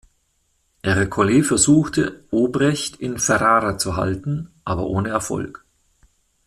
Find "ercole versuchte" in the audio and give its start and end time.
0.81-2.23